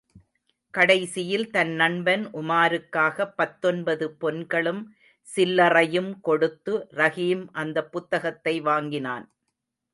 [0.73, 4.81] கடைசியில் தன் நண்பன் உமாருக்காக பத்தொன்பது பொன்களும்
[5.27, 9.27] சில்லறையும் கொடுத்து ரஹீம் அந்தப் புத்தகத்தை வாங்கினான்.